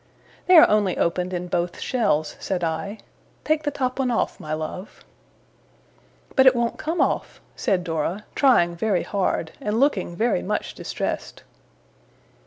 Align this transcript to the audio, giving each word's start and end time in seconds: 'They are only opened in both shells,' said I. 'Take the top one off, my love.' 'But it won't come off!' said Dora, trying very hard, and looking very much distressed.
'They 0.47 0.57
are 0.57 0.67
only 0.67 0.97
opened 0.97 1.31
in 1.31 1.47
both 1.47 1.79
shells,' 1.79 2.35
said 2.39 2.63
I. 2.63 2.97
'Take 3.43 3.61
the 3.61 3.69
top 3.69 3.99
one 3.99 4.09
off, 4.09 4.39
my 4.39 4.51
love.' 4.51 5.05
'But 6.35 6.47
it 6.47 6.55
won't 6.55 6.79
come 6.79 6.99
off!' 7.01 7.39
said 7.55 7.83
Dora, 7.83 8.25
trying 8.33 8.75
very 8.75 9.03
hard, 9.03 9.51
and 9.61 9.79
looking 9.79 10.15
very 10.15 10.41
much 10.41 10.73
distressed. 10.73 11.43